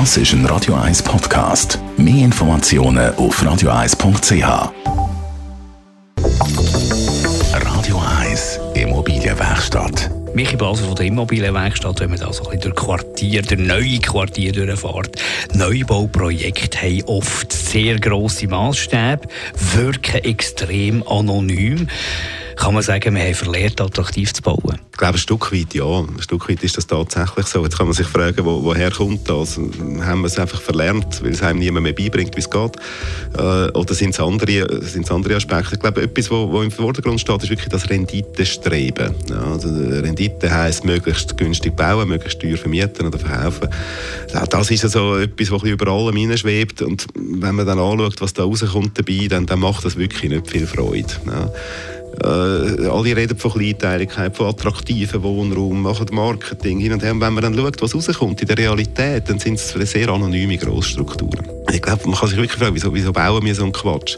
[0.00, 1.78] Das ist ein Radio 1 Podcast.
[1.96, 4.72] Mehr Informationen auf radio1.ch.
[7.52, 10.10] Radio 1 Immobilienwerkstatt.
[10.34, 14.00] Michi Blaser von der Immobilienwerkstatt, wenn man da so ein bisschen durch Quartier, durch neue
[14.00, 15.22] Quartier durchfährt.
[15.54, 19.28] Neubauprojekte haben oft sehr grosse Maßstäbe,
[19.76, 21.86] wirken extrem anonym
[22.56, 24.78] kann man sagen, wir haben verlernt, attraktiv zu bauen?
[24.92, 25.84] Ich glaube, ein Stück weit ja.
[25.84, 27.64] Ein Stück weit ist das tatsächlich so.
[27.64, 29.58] Jetzt kann man sich fragen, wo, woher kommt das?
[29.58, 32.76] Haben wir es einfach verlernt, weil es einem niemand mehr beibringt, wie es geht?
[33.36, 34.68] Äh, oder sind es andere,
[35.10, 35.74] andere Aspekte?
[35.74, 39.14] Ich glaube, etwas, was im Vordergrund steht, ist wirklich das Renditestreben.
[39.28, 43.68] Ja, also Rendite heisst, möglichst günstig bauen, möglichst teuer vermieten oder verkaufen.
[44.50, 46.82] Das ist also etwas, was über allem hineinschwebt.
[46.82, 50.48] Und wenn man dann anschaut, was da rauskommt dabei, dann, dann macht das wirklich nicht
[50.48, 51.08] viel Freude.
[51.26, 51.50] Ja.
[52.22, 57.12] Äh, alle reden von Kleinteiligkeit, von attraktiven Wohnraum, machen Marketing hin und her.
[57.12, 60.56] Und wenn man dann schaut, was rauskommt in der Realität, dann sind es sehr anonyme
[60.56, 61.48] Grossstrukturen.
[61.72, 64.16] Ich glaube, man kann sich wirklich fragen, wieso, wieso bauen wir so einen Quatsch?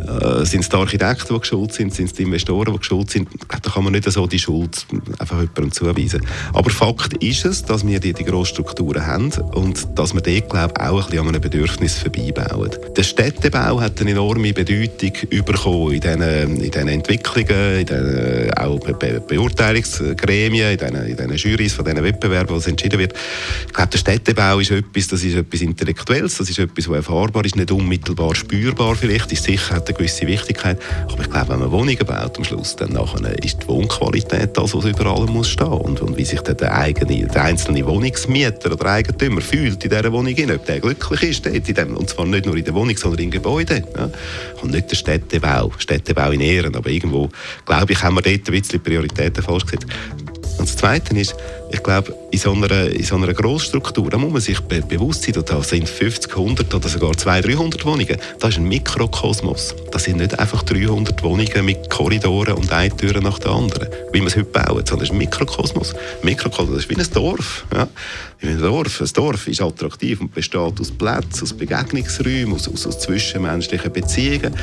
[0.00, 1.94] Äh, sind es die Architekten, die geschuld sind?
[1.94, 3.28] Sind es die Investoren, die geschuld sind?
[3.48, 4.86] Da kann man nicht so die Schuld
[5.18, 6.20] einfach jemandem zuweisen.
[6.52, 10.74] Aber Fakt ist es, dass wir die, die Grossstrukturen haben und dass wir dort, glaube
[10.76, 12.70] ich, auch ein bisschen an einem Bedürfnis vorbeibauen.
[12.96, 20.72] Der Städtebau hat eine enorme Bedeutung bekommen in diesen, Entwicklungen, in diesen auch Be Beurteilungsgremien,
[20.72, 23.14] in diesen, in diesen Jurys von diesen Wettbewerben, wo es entschieden wird.
[23.66, 27.44] Ich glaube, der Städtebau ist etwas, das ist etwas Intellektuelles, das ist etwas, was erfahrbar
[27.44, 30.78] ist, nicht unmittelbar spürbar vielleicht, ist sicher hat eine gewisse Wichtigkeit.
[31.10, 34.74] Aber ich glaube, wenn man Wohnungen baut am Schluss, dann nachher ist die Wohnqualität das,
[34.74, 35.66] was über allem muss stehen.
[35.66, 40.12] Und, und wie sich dann der, eigene, der einzelne Wohnungsmieter oder Eigentümer fühlt in dieser
[40.12, 42.96] Wohnung, ob der glücklich ist dort, in dem, und zwar nicht nur in der Wohnung,
[42.96, 43.82] sondern im Gebäude.
[43.96, 44.10] Ja.
[44.62, 47.28] Und nicht der Städtebau, Städtebau in Ehren, aber irgendwo,
[47.64, 49.86] glaube ich, haben wir dort ein bisschen Prioritäten falsch gesetzt.
[50.58, 51.34] Und das Zweite ist,
[51.74, 55.24] ich glaube, in so einer, in so einer Grossstruktur, da muss man sich be bewusst
[55.24, 58.16] sein, da sind 50, 100 oder sogar 200, 300 Wohnungen.
[58.38, 59.74] Das ist ein Mikrokosmos.
[59.90, 64.20] Das sind nicht einfach 300 Wohnungen mit Korridoren und eine Tür nach der anderen, wie
[64.20, 65.94] wir es heute bauen, sondern es ist ein Mikrokosmos.
[66.22, 67.64] Mikrokosmos ist wie ein Dorf.
[67.74, 67.88] Ja?
[68.38, 69.00] Wie ein Dorf.
[69.00, 74.54] Ein Dorf ist attraktiv und besteht aus Plätzen, aus Begegnungsräumen, aus, aus, aus zwischenmenschlichen Beziehungen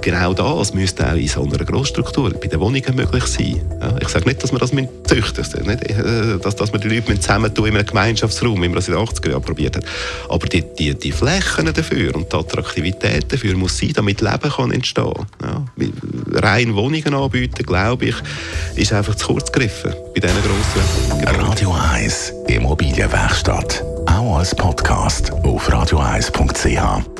[0.00, 3.60] genau das müsste auch in so einer Grossstruktur bei den Wohnungen möglich sein.
[3.80, 7.76] Ja, ich sage nicht, dass man das züchten müssen, dass man die Leute zusammentun in
[7.76, 9.84] einem Gemeinschaftsraum, wie man das in den 80er Jahren probiert hat.
[10.28, 14.70] Aber die, die, die Flächen dafür und die Attraktivität dafür muss sein, damit Leben kann
[14.70, 15.66] entstehen kann.
[15.78, 18.16] Ja, rein Wohnungen anbieten, glaube ich,
[18.76, 23.82] ist einfach zu kurz gegriffen bei diesen grossen Radio 1 Immobilienwerkstatt.
[24.06, 27.19] Auch als Podcast auf radio1.ch.